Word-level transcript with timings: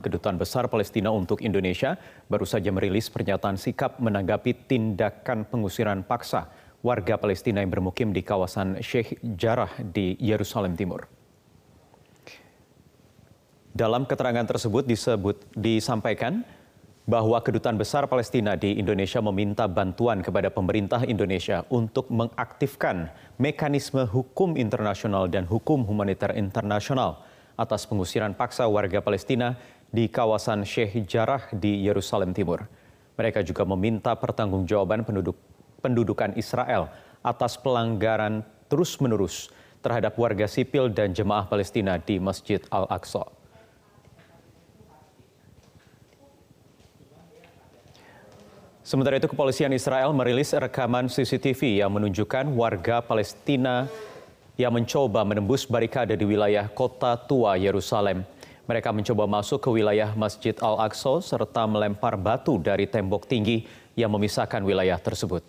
Kedutaan 0.00 0.40
Besar 0.40 0.66
Palestina 0.72 1.12
untuk 1.12 1.44
Indonesia 1.44 2.00
baru 2.26 2.48
saja 2.48 2.72
merilis 2.72 3.12
pernyataan 3.12 3.60
sikap 3.60 4.00
menanggapi 4.00 4.66
tindakan 4.66 5.44
pengusiran 5.44 6.02
paksa 6.02 6.48
warga 6.80 7.20
Palestina 7.20 7.60
yang 7.60 7.68
bermukim 7.68 8.16
di 8.16 8.24
kawasan 8.24 8.80
Sheikh 8.80 9.20
Jarrah 9.36 9.70
di 9.78 10.16
Yerusalem 10.16 10.74
Timur. 10.74 11.04
Dalam 13.70 14.08
keterangan 14.08 14.48
tersebut 14.48 14.88
disebut 14.88 15.46
disampaikan 15.54 16.42
bahwa 17.10 17.42
Kedutaan 17.42 17.74
Besar 17.74 18.06
Palestina 18.06 18.54
di 18.54 18.78
Indonesia 18.78 19.18
meminta 19.18 19.66
bantuan 19.66 20.22
kepada 20.22 20.46
pemerintah 20.46 21.02
Indonesia 21.02 21.66
untuk 21.72 22.06
mengaktifkan 22.12 23.10
mekanisme 23.34 24.06
hukum 24.06 24.54
internasional 24.54 25.26
dan 25.26 25.42
hukum 25.48 25.82
humaniter 25.82 26.30
internasional 26.38 27.24
atas 27.58 27.84
pengusiran 27.84 28.32
paksa 28.32 28.64
warga 28.70 29.04
Palestina 29.04 29.58
di 29.90 30.06
kawasan 30.06 30.62
Sheikh 30.62 31.06
Jarrah 31.06 31.50
di 31.50 31.86
Yerusalem 31.86 32.30
Timur. 32.30 32.66
Mereka 33.18 33.42
juga 33.42 33.66
meminta 33.66 34.14
pertanggungjawaban 34.14 35.04
penduduk 35.04 35.36
pendudukan 35.82 36.32
Israel 36.38 36.88
atas 37.20 37.58
pelanggaran 37.58 38.46
terus-menerus 38.70 39.50
terhadap 39.82 40.16
warga 40.16 40.46
sipil 40.46 40.88
dan 40.88 41.12
jemaah 41.12 41.44
Palestina 41.44 41.98
di 41.98 42.20
Masjid 42.20 42.60
Al-Aqsa. 42.68 43.26
Sementara 48.90 49.22
itu 49.22 49.30
kepolisian 49.30 49.70
Israel 49.70 50.10
merilis 50.10 50.50
rekaman 50.50 51.06
CCTV 51.06 51.78
yang 51.78 51.94
menunjukkan 51.94 52.50
warga 52.58 52.98
Palestina 52.98 53.86
yang 54.58 54.74
mencoba 54.74 55.22
menembus 55.22 55.62
barikade 55.62 56.18
di 56.18 56.26
wilayah 56.26 56.66
kota 56.66 57.14
tua 57.14 57.54
Yerusalem. 57.54 58.26
Mereka 58.70 58.94
mencoba 58.94 59.26
masuk 59.26 59.66
ke 59.66 59.82
wilayah 59.82 60.14
Masjid 60.14 60.54
Al-Aqsa 60.54 61.18
serta 61.26 61.66
melempar 61.66 62.14
batu 62.14 62.54
dari 62.54 62.86
tembok 62.86 63.26
tinggi 63.26 63.66
yang 63.98 64.14
memisahkan 64.14 64.62
wilayah 64.62 64.94
tersebut. 64.94 65.42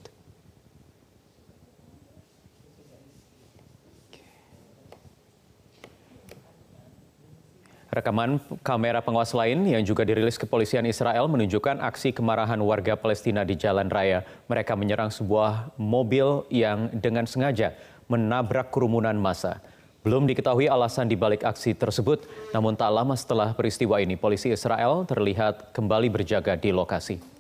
Rekaman 7.94 8.42
kamera 8.66 9.06
pengawas 9.06 9.38
lain 9.38 9.70
yang 9.70 9.86
juga 9.86 10.02
dirilis 10.02 10.42
kepolisian 10.42 10.90
Israel 10.90 11.30
menunjukkan 11.30 11.78
aksi 11.78 12.18
kemarahan 12.18 12.58
warga 12.58 12.98
Palestina 12.98 13.46
di 13.46 13.54
jalan 13.54 13.86
raya. 13.86 14.26
Mereka 14.50 14.74
menyerang 14.74 15.14
sebuah 15.14 15.78
mobil 15.78 16.50
yang 16.50 16.90
dengan 16.90 17.30
sengaja 17.30 17.78
menabrak 18.10 18.74
kerumunan 18.74 19.14
massa. 19.14 19.62
Belum 20.02 20.26
diketahui 20.26 20.66
alasan 20.66 21.06
dibalik 21.06 21.46
aksi 21.46 21.78
tersebut, 21.78 22.26
namun 22.50 22.74
tak 22.74 22.90
lama 22.90 23.14
setelah 23.14 23.54
peristiwa 23.54 24.02
ini, 24.02 24.18
polisi 24.18 24.50
Israel 24.50 25.06
terlihat 25.06 25.78
kembali 25.78 26.10
berjaga 26.10 26.58
di 26.58 26.74
lokasi. 26.74 27.31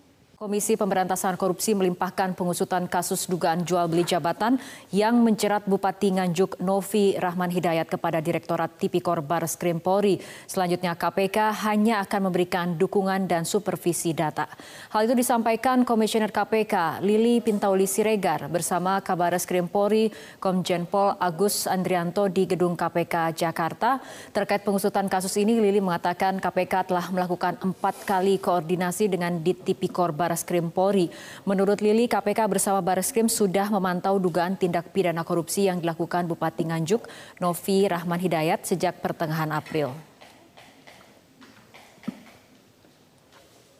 Komisi 0.41 0.73
Pemberantasan 0.73 1.37
Korupsi 1.37 1.77
melimpahkan 1.77 2.33
pengusutan 2.33 2.89
kasus 2.89 3.29
dugaan 3.29 3.61
jual 3.61 3.85
beli 3.85 4.01
jabatan 4.01 4.57
yang 4.89 5.21
menjerat 5.21 5.69
Bupati 5.69 6.17
Nganjuk 6.17 6.57
Novi 6.65 7.13
Rahman 7.13 7.53
Hidayat 7.53 7.85
kepada 7.85 8.17
Direktorat 8.17 8.73
Tipikor 8.73 9.21
Baris 9.21 9.53
Krim 9.53 9.77
Polri. 9.77 10.17
Selanjutnya 10.49 10.97
KPK 10.97 11.61
hanya 11.61 12.01
akan 12.01 12.33
memberikan 12.33 12.73
dukungan 12.73 13.29
dan 13.29 13.45
supervisi 13.45 14.17
data. 14.17 14.49
Hal 14.89 15.05
itu 15.05 15.13
disampaikan 15.13 15.85
Komisioner 15.85 16.33
KPK 16.33 17.05
Lili 17.05 17.37
Pintauli 17.45 17.85
Siregar 17.85 18.49
bersama 18.49 18.97
Kabaris 18.97 19.45
Krim 19.45 19.69
Polri 19.69 20.09
Komjen 20.41 20.89
Pol 20.89 21.21
Agus 21.21 21.69
Andrianto 21.69 22.25
di 22.33 22.49
Gedung 22.49 22.73
KPK 22.73 23.37
Jakarta. 23.37 24.01
Terkait 24.33 24.65
pengusutan 24.65 25.05
kasus 25.05 25.37
ini 25.37 25.61
Lili 25.61 25.77
mengatakan 25.77 26.41
KPK 26.41 26.89
telah 26.89 27.13
melakukan 27.13 27.61
empat 27.61 28.09
kali 28.09 28.41
koordinasi 28.41 29.05
dengan 29.05 29.37
di 29.37 29.53
Tipikor 29.53 30.09
Baris 30.09 30.30
Bareskrim 30.31 30.71
Polri. 30.71 31.11
Menurut 31.43 31.83
Lili, 31.83 32.07
KPK 32.07 32.47
bersama 32.47 32.79
Bareskrim 32.79 33.27
sudah 33.27 33.67
memantau 33.67 34.15
dugaan 34.15 34.55
tindak 34.55 34.95
pidana 34.95 35.27
korupsi 35.27 35.67
yang 35.67 35.83
dilakukan 35.83 36.23
Bupati 36.23 36.71
Nganjuk, 36.71 37.03
Novi 37.43 37.83
Rahman 37.91 38.15
Hidayat 38.15 38.63
sejak 38.63 39.03
pertengahan 39.03 39.51
April. 39.51 39.91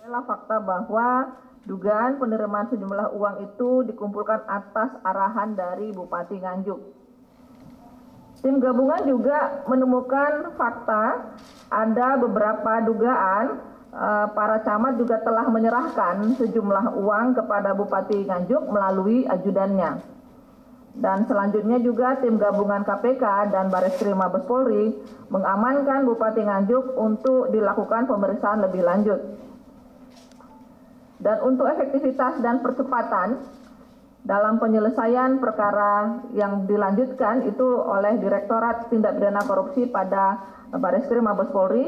Adalah 0.03 0.28
fakta 0.28 0.59
bahwa 0.59 1.07
dugaan 1.63 2.19
penerimaan 2.19 2.67
sejumlah 2.67 3.16
uang 3.16 3.35
itu 3.47 3.88
dikumpulkan 3.88 4.44
atas 4.44 4.91
arahan 5.07 5.56
dari 5.56 5.95
Bupati 5.95 6.35
Nganjuk. 6.35 7.00
Tim 8.44 8.59
gabungan 8.59 9.07
juga 9.07 9.63
menemukan 9.72 10.51
fakta 10.59 11.31
ada 11.72 12.19
beberapa 12.19 12.84
dugaan 12.84 13.70
para 14.31 14.63
camat 14.63 14.96
juga 14.96 15.19
telah 15.19 15.52
menyerahkan 15.52 16.40
sejumlah 16.40 16.96
uang 16.96 17.35
kepada 17.35 17.75
Bupati 17.75 18.24
Nganjuk 18.24 18.63
melalui 18.72 19.28
ajudannya. 19.28 20.00
Dan 20.91 21.24
selanjutnya 21.24 21.79
juga 21.79 22.19
tim 22.19 22.35
gabungan 22.35 22.84
KPK 22.84 23.52
dan 23.52 23.72
Baris 23.72 23.96
Krim 23.96 24.19
Mabes 24.19 24.44
Polri 24.44 24.91
mengamankan 25.31 26.03
Bupati 26.03 26.44
Nganjuk 26.44 27.00
untuk 27.00 27.52
dilakukan 27.52 28.07
pemeriksaan 28.07 28.63
lebih 28.63 28.84
lanjut. 28.84 29.19
Dan 31.22 31.38
untuk 31.47 31.69
efektivitas 31.69 32.44
dan 32.44 32.59
percepatan 32.59 33.40
dalam 34.22 34.59
penyelesaian 34.59 35.40
perkara 35.40 36.22
yang 36.35 36.68
dilanjutkan 36.68 37.46
itu 37.47 37.68
oleh 37.81 38.19
Direktorat 38.19 38.91
Tindak 38.91 39.18
Pidana 39.18 39.41
Korupsi 39.47 39.88
pada 39.88 40.44
Baris 40.75 41.08
Krim 41.08 41.23
Mabes 41.23 41.50
Polri 41.56 41.88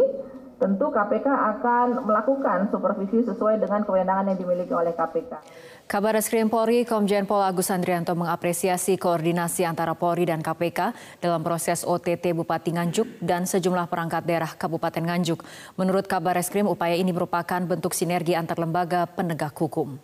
tentu 0.63 0.87
KPK 0.87 1.27
akan 1.27 2.07
melakukan 2.07 2.71
supervisi 2.71 3.19
sesuai 3.27 3.59
dengan 3.59 3.83
kewenangan 3.83 4.31
yang 4.31 4.39
dimiliki 4.39 4.71
oleh 4.71 4.95
KPK. 4.95 5.43
Kabar 5.91 6.15
Reskrim 6.15 6.47
Polri, 6.47 6.87
Komjen 6.87 7.27
Pol 7.27 7.43
Agus 7.43 7.67
Andrianto 7.67 8.15
mengapresiasi 8.15 8.95
koordinasi 8.95 9.67
antara 9.67 9.91
Polri 9.91 10.23
dan 10.23 10.39
KPK 10.39 10.95
dalam 11.19 11.43
proses 11.43 11.83
OTT 11.83 12.31
Bupati 12.31 12.71
Nganjuk 12.71 13.19
dan 13.19 13.43
sejumlah 13.43 13.91
perangkat 13.91 14.23
daerah 14.23 14.55
Kabupaten 14.55 15.03
Nganjuk. 15.03 15.43
Menurut 15.75 16.07
Kabar 16.07 16.39
Reskrim, 16.39 16.71
upaya 16.71 16.95
ini 16.95 17.11
merupakan 17.11 17.59
bentuk 17.59 17.91
sinergi 17.91 18.31
antar 18.31 18.55
lembaga 18.63 19.03
penegak 19.03 19.51
hukum. 19.59 19.99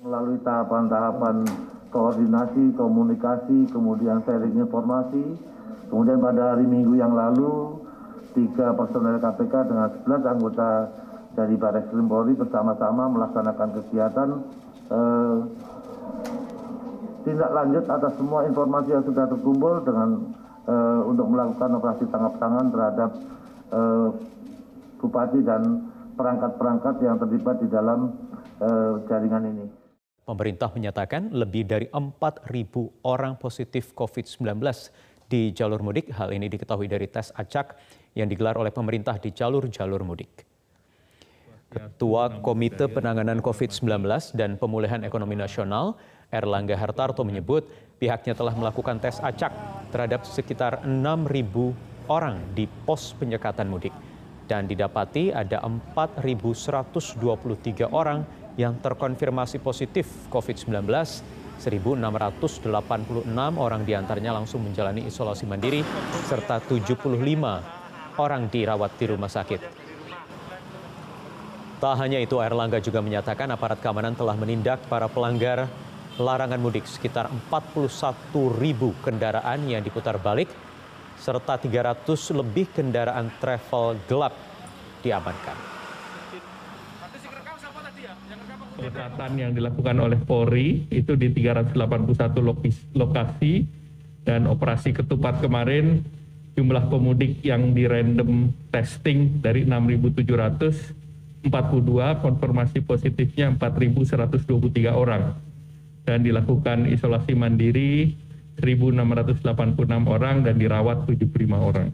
Melalui 0.00 0.40
tahapan-tahapan 0.40 1.44
koordinasi, 1.92 2.72
komunikasi, 2.72 3.68
kemudian 3.68 4.24
sharing 4.24 4.56
informasi, 4.56 5.36
kemudian 5.92 6.16
pada 6.24 6.56
hari 6.56 6.64
Minggu 6.64 6.96
yang 6.96 7.12
lalu 7.12 7.83
tiga 8.34 8.74
personel 8.74 9.22
KPK 9.22 9.54
dengan 9.70 9.88
11 10.04 10.32
anggota 10.34 10.68
dari 11.34 11.54
Baris 11.58 11.86
Krim 11.90 12.06
Polri 12.06 12.34
bersama-sama 12.34 13.10
melaksanakan 13.10 13.68
kegiatan 13.80 14.28
eh, 14.90 15.38
tindak 17.24 17.50
lanjut 17.50 17.84
atas 17.88 18.12
semua 18.20 18.44
informasi 18.46 18.90
yang 18.92 19.04
sudah 19.06 19.24
terkumpul 19.26 19.82
dengan 19.82 20.08
eh, 20.68 21.00
untuk 21.08 21.26
melakukan 21.30 21.70
operasi 21.80 22.04
tangkap 22.12 22.34
tangan 22.38 22.66
terhadap 22.70 23.10
eh, 23.72 24.08
bupati 25.00 25.40
dan 25.42 25.62
perangkat-perangkat 26.14 26.94
yang 27.02 27.16
terlibat 27.18 27.56
di 27.58 27.68
dalam 27.70 28.14
eh, 28.60 28.92
jaringan 29.10 29.44
ini. 29.50 29.66
Pemerintah 30.24 30.72
menyatakan 30.72 31.36
lebih 31.36 31.68
dari 31.68 31.84
4.000 31.92 32.48
orang 33.04 33.36
positif 33.36 33.92
COVID-19 33.92 34.56
di 35.28 35.52
jalur 35.52 35.84
mudik. 35.84 36.08
Hal 36.16 36.32
ini 36.32 36.48
diketahui 36.48 36.88
dari 36.88 37.04
tes 37.12 37.28
acak 37.36 37.76
yang 38.14 38.30
digelar 38.30 38.54
oleh 38.56 38.70
pemerintah 38.70 39.18
di 39.18 39.34
jalur-jalur 39.34 40.06
mudik. 40.06 40.46
Ketua 41.74 42.38
Komite 42.38 42.86
Penanganan 42.86 43.42
COVID-19 43.42 44.06
dan 44.38 44.54
Pemulihan 44.54 45.02
Ekonomi 45.02 45.34
Nasional, 45.34 45.98
Erlangga 46.30 46.78
Hartarto 46.78 47.26
menyebut 47.26 47.66
pihaknya 47.98 48.38
telah 48.38 48.54
melakukan 48.54 49.02
tes 49.02 49.18
acak 49.18 49.50
terhadap 49.90 50.22
sekitar 50.22 50.86
6.000 50.86 52.06
orang 52.06 52.38
di 52.54 52.70
pos 52.86 53.10
penyekatan 53.18 53.66
mudik 53.66 53.90
dan 54.46 54.70
didapati 54.70 55.34
ada 55.34 55.58
4.123 55.66 57.90
orang 57.90 58.22
yang 58.54 58.78
terkonfirmasi 58.78 59.58
positif 59.58 60.06
COVID-19 60.30 60.86
1.686 61.54 62.66
orang 63.56 63.86
di 63.86 63.94
antaranya 63.94 64.34
langsung 64.34 64.66
menjalani 64.66 65.06
isolasi 65.06 65.46
mandiri, 65.46 65.86
serta 66.26 66.58
75 66.58 67.73
orang 68.18 68.46
dirawat 68.48 68.94
di 68.98 69.04
rumah 69.10 69.30
sakit. 69.30 69.60
Tak 71.82 71.94
hanya 72.00 72.16
itu, 72.22 72.40
Erlangga 72.40 72.80
juga 72.80 73.04
menyatakan 73.04 73.50
aparat 73.52 73.76
keamanan 73.82 74.16
telah 74.16 74.32
menindak 74.38 74.80
para 74.88 75.04
pelanggar 75.10 75.68
larangan 76.16 76.62
mudik 76.62 76.86
sekitar 76.86 77.26
41 77.50 77.90
ribu 78.62 78.94
kendaraan 79.02 79.66
yang 79.66 79.82
diputar 79.82 80.16
balik, 80.16 80.48
serta 81.18 81.58
300 81.58 82.06
lebih 82.40 82.70
kendaraan 82.70 83.28
travel 83.42 83.98
gelap 84.06 84.32
diamankan. 85.02 85.58
Penyekatan 88.74 89.32
yang 89.38 89.52
dilakukan 89.54 89.96
oleh 90.02 90.18
Polri 90.18 90.86
itu 90.90 91.14
di 91.14 91.30
381 91.30 92.94
lokasi 92.94 93.64
dan 94.24 94.48
operasi 94.50 94.90
ketupat 94.96 95.38
kemarin 95.44 96.02
jumlah 96.54 96.86
pemudik 96.86 97.42
yang 97.42 97.74
di 97.74 97.82
random 97.84 98.54
testing 98.70 99.42
dari 99.42 99.66
6.742, 99.66 101.50
konfirmasi 102.22 102.78
positifnya 102.86 103.50
4.123 103.58 104.94
orang. 104.94 105.34
Dan 106.04 106.20
dilakukan 106.22 106.86
isolasi 106.86 107.34
mandiri 107.34 108.14
1.686 108.60 109.42
orang 110.06 110.46
dan 110.46 110.54
dirawat 110.54 111.10
75 111.10 111.58
orang. 111.58 111.90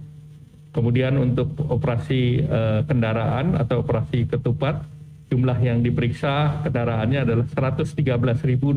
Kemudian 0.70 1.18
untuk 1.18 1.50
operasi 1.66 2.38
eh, 2.44 2.86
kendaraan 2.86 3.58
atau 3.58 3.82
operasi 3.82 4.28
ketupat, 4.28 4.84
jumlah 5.32 5.58
yang 5.62 5.82
diperiksa 5.82 6.62
kendaraannya 6.66 7.22
adalah 7.26 7.46
113.694 7.74 8.70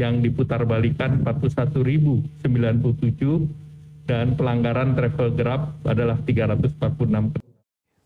yang 0.00 0.24
diputar 0.24 0.64
balikan 0.64 1.20
41.097 1.20 3.69
dan 4.10 4.34
pelanggaran 4.34 4.98
travel 4.98 5.30
grab 5.38 5.70
adalah 5.86 6.18
346. 6.26 7.38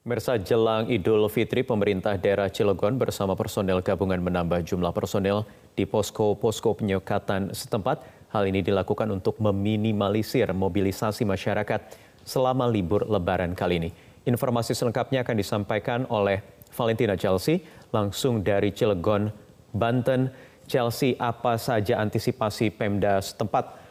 Mersa 0.05 0.37
jelang 0.37 0.85
Idul 0.93 1.25
Fitri, 1.33 1.65
pemerintah 1.65 2.21
daerah 2.21 2.53
Cilegon 2.53 3.01
bersama 3.01 3.33
personel 3.33 3.81
gabungan 3.81 4.21
menambah 4.21 4.61
jumlah 4.69 4.93
personel 4.93 5.49
di 5.73 5.89
posko-posko 5.89 6.77
penyekatan 6.77 7.57
setempat. 7.57 8.05
Hal 8.37 8.45
ini 8.45 8.61
dilakukan 8.61 9.09
untuk 9.09 9.41
meminimalisir 9.41 10.53
mobilisasi 10.53 11.25
masyarakat 11.25 11.81
selama 12.21 12.69
libur 12.69 13.09
lebaran 13.09 13.57
kali 13.57 13.81
ini. 13.81 13.91
Informasi 14.29 14.77
selengkapnya 14.77 15.25
akan 15.25 15.37
disampaikan 15.41 16.05
oleh 16.13 16.45
Valentina 16.77 17.17
Chelsea 17.17 17.65
langsung 17.97 18.45
dari 18.45 18.77
Cilegon, 18.77 19.33
Banten. 19.73 20.29
Chelsea, 20.69 21.17
apa 21.21 21.61
saja 21.61 22.01
antisipasi 22.01 22.73
Pemda 22.73 23.21
setempat 23.21 23.84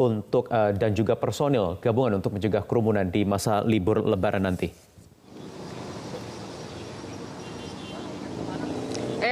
untuk 0.00 0.48
uh, 0.48 0.72
dan 0.72 0.96
juga 0.96 1.12
personil 1.12 1.76
gabungan 1.84 2.16
untuk 2.16 2.32
mencegah 2.32 2.64
kerumunan 2.64 3.04
di 3.12 3.28
masa 3.28 3.60
libur 3.60 4.00
lebaran 4.00 4.48
nanti? 4.48 4.89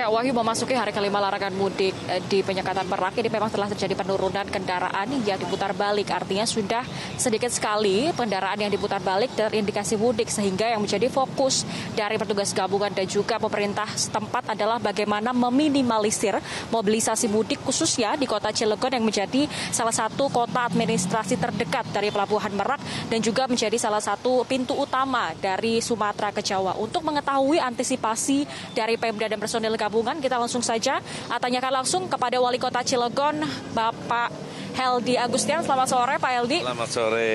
Wahyu 0.08 0.32
memasuki 0.32 0.72
hari 0.72 0.88
kelima 0.88 1.20
larangan 1.20 1.52
mudik 1.52 1.92
eh, 2.08 2.24
di 2.32 2.40
penyekatan 2.40 2.88
Merak 2.88 3.20
ini 3.20 3.28
memang 3.28 3.52
telah 3.52 3.68
terjadi 3.68 3.92
penurunan 3.92 4.48
kendaraan 4.48 5.20
yang 5.20 5.36
diputar 5.36 5.76
balik. 5.76 6.08
Artinya 6.08 6.48
sudah 6.48 6.80
sedikit 7.20 7.52
sekali 7.52 8.08
kendaraan 8.16 8.56
yang 8.56 8.72
diputar 8.72 9.04
balik 9.04 9.36
terindikasi 9.36 10.00
mudik 10.00 10.32
sehingga 10.32 10.64
yang 10.72 10.80
menjadi 10.80 11.12
fokus 11.12 11.68
dari 11.92 12.16
petugas 12.16 12.56
gabungan 12.56 12.88
dan 12.88 13.04
juga 13.04 13.36
pemerintah 13.36 13.84
setempat 13.84 14.56
adalah 14.56 14.80
bagaimana 14.80 15.36
meminimalisir 15.36 16.40
mobilisasi 16.72 17.28
mudik 17.28 17.60
khususnya 17.60 18.16
di 18.16 18.24
kota 18.24 18.48
Cilegon 18.48 18.96
yang 18.96 19.04
menjadi 19.04 19.44
salah 19.68 19.92
satu 19.92 20.32
kota 20.32 20.72
administrasi 20.72 21.36
terdekat 21.36 21.84
dari 21.92 22.08
Pelabuhan 22.08 22.56
Merak 22.56 22.80
dan 23.12 23.20
juga 23.20 23.44
menjadi 23.44 23.76
salah 23.76 24.00
satu 24.00 24.40
pintu 24.48 24.72
utama 24.72 25.36
dari 25.36 25.84
Sumatera 25.84 26.32
ke 26.32 26.40
Jawa. 26.40 26.80
Untuk 26.80 27.04
mengetahui 27.04 27.60
antisipasi 27.60 28.48
dari 28.72 28.96
Pemda 28.96 29.28
dan 29.28 29.36
personil 29.36 29.76
gabungan. 29.76 29.97
Kita 30.22 30.38
langsung 30.38 30.62
saja 30.62 31.02
tanyakan 31.26 31.82
langsung 31.82 32.06
kepada 32.06 32.38
Wali 32.38 32.62
Kota 32.62 32.86
Cilegon, 32.86 33.42
Bapak 33.74 34.30
Heldi 34.78 35.18
Agustian. 35.18 35.66
Selamat 35.66 35.90
sore, 35.90 36.14
Pak 36.22 36.30
Heldi. 36.30 36.62
Selamat 36.62 36.88
sore. 36.90 37.32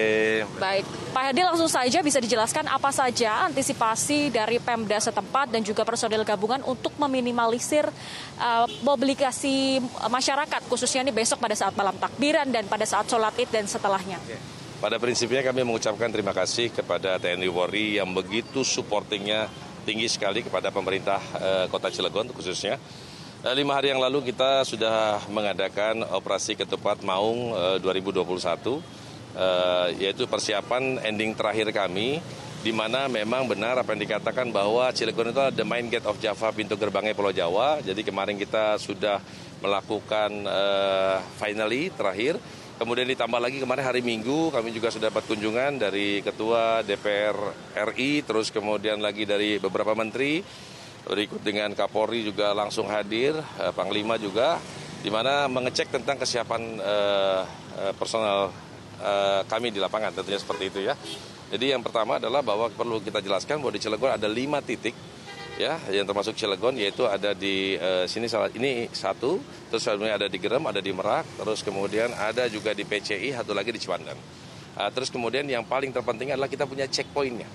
Baik, 0.55 0.87
Pak 1.11 1.23
Heldi 1.27 1.41
langsung 1.43 1.67
saja 1.67 1.99
bisa 1.99 2.23
dijelaskan 2.23 2.71
apa 2.71 2.87
saja 2.95 3.43
antisipasi 3.51 4.31
dari 4.31 4.63
Pemda 4.63 4.95
setempat 4.95 5.51
dan 5.51 5.59
juga 5.59 5.83
personil 5.83 6.23
gabungan 6.23 6.63
untuk 6.63 6.95
meminimalisir 6.95 7.83
uh, 8.39 8.65
mobilisasi 8.87 9.83
masyarakat, 10.07 10.61
khususnya 10.71 11.03
ini 11.03 11.11
besok 11.11 11.43
pada 11.43 11.57
saat 11.57 11.75
malam 11.75 11.99
takbiran 11.99 12.47
dan 12.47 12.63
pada 12.71 12.87
saat 12.87 13.11
sholat 13.11 13.35
id 13.35 13.51
dan 13.51 13.67
setelahnya. 13.67 14.23
Pada 14.79 14.99
prinsipnya 14.99 15.43
kami 15.43 15.63
mengucapkan 15.63 16.11
terima 16.11 16.35
kasih 16.35 16.67
kepada 16.71 17.15
TNI 17.15 17.47
Polri 17.47 17.99
yang 17.99 18.11
begitu 18.11 18.67
supportingnya 18.67 19.47
tinggi 19.83 20.07
sekali 20.07 20.41
kepada 20.41 20.71
pemerintah 20.71 21.19
uh, 21.37 21.65
Kota 21.67 21.91
Cilegon 21.91 22.31
khususnya. 22.31 22.79
Uh, 23.43 23.51
lima 23.51 23.75
hari 23.75 23.91
yang 23.91 23.99
lalu 23.99 24.31
kita 24.31 24.63
sudah 24.63 25.19
mengadakan 25.27 26.07
operasi 26.15 26.55
ketupat 26.55 27.03
Maung 27.03 27.51
uh, 27.51 27.77
2021, 27.83 28.23
uh, 28.23 28.81
yaitu 29.99 30.23
persiapan 30.25 31.03
ending 31.03 31.35
terakhir 31.35 31.67
kami, 31.75 32.23
di 32.63 32.71
mana 32.71 33.11
memang 33.11 33.43
benar 33.43 33.75
apa 33.75 33.91
yang 33.91 34.07
dikatakan 34.07 34.47
bahwa 34.49 34.87
Cilegon 34.95 35.35
itu 35.35 35.43
the 35.59 35.67
main 35.67 35.91
gate 35.91 36.07
of 36.07 36.15
Java, 36.23 36.55
pintu 36.55 36.79
gerbangnya 36.79 37.11
Pulau 37.11 37.35
Jawa. 37.35 37.83
Jadi 37.83 38.07
kemarin 38.07 38.39
kita 38.39 38.79
sudah 38.79 39.19
melakukan 39.59 40.43
finally 41.39 41.87
terakhir 41.91 42.39
Kemudian 42.83 43.07
ditambah 43.15 43.39
lagi 43.39 43.63
kemarin 43.63 43.79
hari 43.79 44.03
Minggu 44.03 44.51
kami 44.51 44.75
juga 44.75 44.91
sudah 44.91 45.07
dapat 45.07 45.23
kunjungan 45.23 45.79
dari 45.79 46.19
Ketua 46.19 46.83
DPR 46.83 47.31
RI, 47.95 48.27
terus 48.27 48.51
kemudian 48.51 48.99
lagi 48.99 49.23
dari 49.23 49.55
beberapa 49.55 49.95
menteri, 49.95 50.43
berikut 51.07 51.39
dengan 51.39 51.71
Kapolri 51.79 52.27
juga 52.27 52.51
langsung 52.51 52.91
hadir, 52.91 53.39
eh, 53.39 53.71
Panglima 53.71 54.19
juga, 54.19 54.59
di 54.99 55.07
mana 55.07 55.47
mengecek 55.47 55.95
tentang 55.95 56.19
kesiapan 56.19 56.59
eh, 56.75 57.41
eh, 57.87 57.93
personal 57.95 58.51
eh, 58.99 59.47
kami 59.47 59.71
di 59.71 59.79
lapangan, 59.79 60.19
tentunya 60.19 60.43
seperti 60.43 60.67
itu 60.67 60.79
ya. 60.83 60.99
Jadi 61.55 61.71
yang 61.71 61.87
pertama 61.87 62.19
adalah 62.19 62.43
bahwa 62.43 62.67
perlu 62.67 62.99
kita 62.99 63.23
jelaskan 63.23 63.63
bahwa 63.63 63.71
di 63.71 63.79
Cilegon 63.79 64.11
ada 64.11 64.27
lima 64.27 64.59
titik 64.59 64.91
ya 65.53 65.77
yang 65.93 66.05
termasuk 66.09 66.33
Cilegon 66.33 66.73
yaitu 66.73 67.05
ada 67.05 67.37
di 67.37 67.77
uh, 67.77 68.09
sini 68.09 68.25
salah 68.25 68.49
ini 68.57 68.89
satu 68.89 69.37
terus 69.69 69.85
ada 69.85 70.25
di 70.25 70.37
Gerem 70.41 70.65
ada 70.65 70.81
di 70.81 70.89
Merak 70.89 71.25
terus 71.37 71.61
kemudian 71.61 72.09
ada 72.17 72.49
juga 72.49 72.73
di 72.73 72.81
PCI 72.81 73.37
satu 73.37 73.53
lagi 73.53 73.69
di 73.69 73.79
Ciwandan. 73.81 74.17
Uh, 74.73 74.89
terus 74.89 75.13
kemudian 75.13 75.45
yang 75.45 75.61
paling 75.61 75.93
terpenting 75.93 76.33
adalah 76.33 76.49
kita 76.49 76.65
punya 76.65 76.89
checkpointnya. 76.89 77.45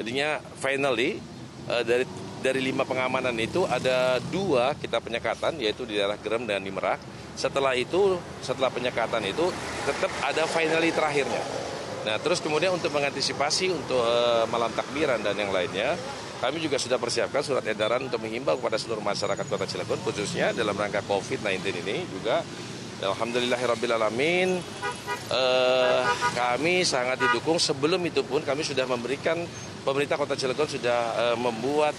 Jadinya 0.00 0.40
finally 0.56 1.20
uh, 1.68 1.84
dari 1.84 2.08
dari 2.40 2.60
lima 2.64 2.88
pengamanan 2.88 3.34
itu 3.36 3.64
ada 3.68 4.22
dua 4.32 4.72
kita 4.76 5.02
penyekatan 5.02 5.60
yaitu 5.60 5.84
di 5.84 6.00
daerah 6.00 6.16
Gerem 6.16 6.48
dan 6.48 6.64
di 6.64 6.72
Merak. 6.72 7.00
Setelah 7.36 7.76
itu 7.76 8.16
setelah 8.40 8.72
penyekatan 8.72 9.20
itu 9.28 9.52
tetap 9.84 10.08
ada 10.24 10.48
finally 10.48 10.88
terakhirnya. 10.88 11.44
Nah 12.08 12.16
terus 12.16 12.40
kemudian 12.40 12.72
untuk 12.72 12.88
mengantisipasi 12.96 13.76
untuk 13.76 14.00
uh, 14.00 14.48
malam 14.48 14.72
takbiran 14.72 15.20
dan 15.20 15.36
yang 15.36 15.52
lainnya 15.52 16.00
kami 16.36 16.60
juga 16.60 16.76
sudah 16.76 17.00
persiapkan 17.00 17.40
surat 17.40 17.64
edaran 17.64 18.04
untuk 18.04 18.20
menghimbau 18.20 18.60
kepada 18.60 18.76
seluruh 18.76 19.00
masyarakat 19.00 19.44
Kota 19.48 19.64
Cilegon 19.64 20.00
khususnya 20.04 20.52
dalam 20.52 20.76
rangka 20.76 21.00
COVID-19 21.08 21.64
ini 21.86 22.04
juga. 22.12 22.44
Alhamdulillahirrahmanirrahim 22.96 24.56
eh, 25.32 26.02
kami 26.32 26.84
sangat 26.84 27.20
didukung. 27.20 27.60
Sebelum 27.60 28.00
itu 28.08 28.24
pun 28.24 28.40
kami 28.40 28.64
sudah 28.64 28.88
memberikan 28.88 29.44
pemerintah 29.84 30.16
Kota 30.16 30.36
Cilegon 30.36 30.68
sudah 30.68 31.00
eh, 31.32 31.36
membuat 31.36 31.92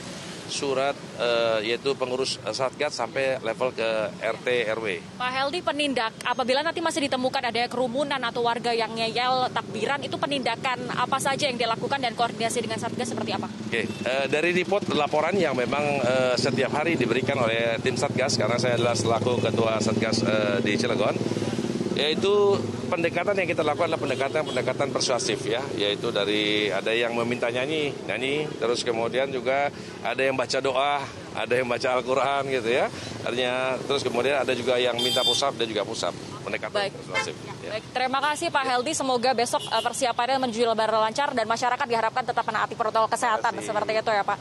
surat 0.50 0.96
uh, 1.20 1.60
yaitu 1.62 1.94
pengurus 1.94 2.40
Satgas 2.52 2.96
sampai 2.96 3.40
level 3.44 3.72
ke 3.76 3.90
RT 4.20 4.48
RW. 4.74 4.88
Pak 5.20 5.32
Heldi 5.32 5.60
penindak 5.62 6.14
apabila 6.24 6.64
nanti 6.64 6.80
masih 6.80 7.06
ditemukan 7.08 7.52
ada 7.52 7.68
kerumunan 7.68 8.20
atau 8.20 8.44
warga 8.44 8.72
yang 8.72 8.92
ngeyel 8.96 9.52
takbiran 9.52 10.02
itu 10.04 10.16
penindakan 10.16 10.88
apa 10.92 11.18
saja 11.20 11.48
yang 11.48 11.60
dilakukan 11.60 12.00
dan 12.00 12.16
koordinasi 12.16 12.64
dengan 12.64 12.80
Satgas 12.80 13.12
seperti 13.12 13.36
apa? 13.36 13.48
Oke, 13.48 13.86
uh, 13.86 14.26
dari 14.32 14.56
report 14.56 14.90
laporan 14.96 15.36
yang 15.36 15.54
memang 15.54 15.84
uh, 16.02 16.36
setiap 16.40 16.72
hari 16.74 16.96
diberikan 16.96 17.38
oleh 17.38 17.78
tim 17.84 18.00
Satgas 18.00 18.40
karena 18.40 18.58
saya 18.58 18.80
adalah 18.80 18.96
selaku 18.96 19.40
ketua 19.44 19.80
Satgas 19.84 20.24
uh, 20.24 20.58
di 20.64 20.74
Cilegon 20.80 21.16
yaitu 21.98 22.62
pendekatan 22.88 23.36
yang 23.36 23.48
kita 23.52 23.62
lakukan 23.62 23.92
adalah 23.92 24.02
pendekatan-pendekatan 24.02 24.88
persuasif 24.90 25.44
ya, 25.44 25.62
yaitu 25.76 26.10
dari 26.10 26.72
ada 26.72 26.90
yang 26.96 27.14
meminta 27.14 27.52
nyanyi, 27.52 27.92
nyanyi, 28.08 28.48
terus 28.58 28.82
kemudian 28.82 29.28
juga 29.30 29.70
ada 30.02 30.22
yang 30.24 30.34
baca 30.34 30.58
doa, 30.64 31.04
ada 31.36 31.54
yang 31.54 31.68
baca 31.68 32.00
Al-Quran 32.00 32.42
gitu 32.50 32.70
ya, 32.72 32.88
artinya 33.28 33.76
terus 33.84 34.02
kemudian 34.02 34.42
ada 34.42 34.56
juga 34.56 34.80
yang 34.80 34.96
minta 35.04 35.22
pusap 35.22 35.54
dan 35.60 35.68
juga 35.68 35.84
pusap, 35.84 36.16
pendekatan 36.42 36.88
Baik. 36.88 36.94
persuasif. 36.96 37.36
Ya. 37.62 37.72
Baik, 37.78 37.84
terima 37.92 38.20
kasih 38.24 38.48
Pak 38.50 38.64
Heldi, 38.64 38.92
semoga 38.96 39.32
besok 39.36 39.62
uh, 39.68 39.84
persiapannya 39.84 40.40
menuju 40.48 40.64
lebaran 40.66 41.04
lancar 41.04 41.36
dan 41.36 41.46
masyarakat 41.46 41.86
diharapkan 41.86 42.24
tetap 42.24 42.48
menaati 42.48 42.74
protokol 42.80 43.12
kesehatan 43.12 43.60
seperti 43.60 44.00
itu 44.00 44.12
ya 44.16 44.24
Pak. 44.24 44.40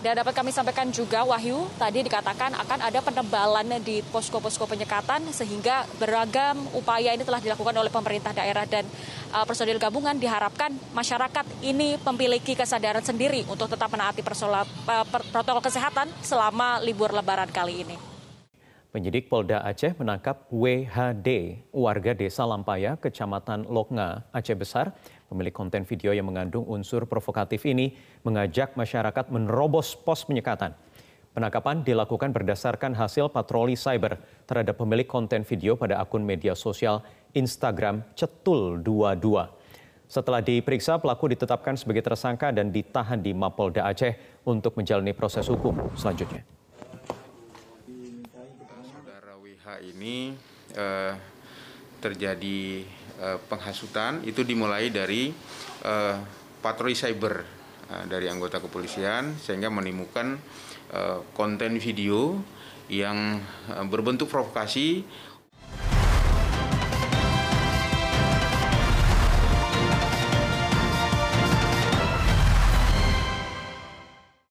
Dan 0.00 0.16
dapat 0.16 0.32
kami 0.32 0.48
sampaikan 0.48 0.88
juga 0.88 1.28
Wahyu, 1.28 1.68
tadi 1.76 2.00
dikatakan 2.00 2.56
akan 2.56 2.88
ada 2.88 3.04
penebalan 3.04 3.68
di 3.84 4.00
posko-posko 4.08 4.64
penyekatan 4.64 5.28
sehingga 5.28 5.84
beragam 6.00 6.56
upaya 6.72 7.12
ini 7.12 7.20
telah 7.20 7.36
dilakukan 7.36 7.76
oleh 7.76 7.92
pemerintah 7.92 8.32
daerah 8.32 8.64
dan 8.64 8.88
uh, 9.36 9.44
personil 9.44 9.76
gabungan 9.76 10.16
diharapkan 10.16 10.72
masyarakat 10.96 11.44
ini 11.60 12.00
memiliki 12.00 12.56
kesadaran 12.56 13.04
sendiri 13.04 13.44
untuk 13.44 13.68
tetap 13.68 13.92
menaati 13.92 14.24
persola, 14.24 14.64
uh, 14.64 15.04
protokol 15.04 15.60
kesehatan 15.60 16.08
selama 16.24 16.80
libur 16.80 17.12
lebaran 17.12 17.52
kali 17.52 17.84
ini. 17.84 17.96
Penyidik 18.90 19.30
Polda 19.30 19.62
Aceh 19.62 19.94
menangkap 20.00 20.50
WHD, 20.50 21.60
warga 21.70 22.10
desa 22.10 22.42
Lampaya, 22.42 22.98
Kecamatan 22.98 23.68
Loknga, 23.70 24.26
Aceh 24.34 24.56
Besar, 24.58 24.96
Pemilik 25.30 25.54
konten 25.54 25.86
video 25.86 26.10
yang 26.10 26.26
mengandung 26.26 26.66
unsur 26.66 27.06
provokatif 27.06 27.62
ini 27.70 27.94
mengajak 28.26 28.74
masyarakat 28.74 29.30
menerobos 29.30 29.94
pos 29.94 30.26
penyekatan. 30.26 30.74
Penangkapan 31.30 31.86
dilakukan 31.86 32.34
berdasarkan 32.34 32.98
hasil 32.98 33.30
patroli 33.30 33.78
cyber 33.78 34.18
terhadap 34.50 34.74
pemilik 34.74 35.06
konten 35.06 35.46
video 35.46 35.78
pada 35.78 36.02
akun 36.02 36.26
media 36.26 36.58
sosial 36.58 37.06
Instagram 37.30 38.02
Cetul22. 38.18 39.22
Setelah 40.10 40.42
diperiksa, 40.42 40.98
pelaku 40.98 41.30
ditetapkan 41.30 41.78
sebagai 41.78 42.02
tersangka 42.02 42.50
dan 42.50 42.74
ditahan 42.74 43.22
di 43.22 43.30
Mapolda 43.30 43.86
Aceh 43.86 44.42
untuk 44.42 44.74
menjalani 44.74 45.14
proses 45.14 45.46
hukum 45.46 45.94
selanjutnya. 45.94 46.42
Saudara 48.82 49.38
WH 49.38 49.86
ini 49.94 50.34
eh, 50.74 51.14
terjadi 52.02 52.82
penghasutan 53.20 54.24
itu 54.24 54.40
dimulai 54.40 54.88
dari 54.88 55.28
eh, 55.84 56.16
patroli 56.60 56.92
cyber 56.94 57.34
eh, 57.88 58.04
dari 58.06 58.28
anggota 58.28 58.60
kepolisian 58.60 59.36
sehingga 59.40 59.72
menemukan 59.72 60.36
eh, 60.92 61.18
konten 61.32 61.80
video 61.80 62.38
yang 62.92 63.40
eh, 63.72 63.84
berbentuk 63.88 64.28
provokasi 64.28 65.04